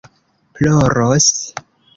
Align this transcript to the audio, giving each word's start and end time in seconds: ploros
ploros 0.55 1.31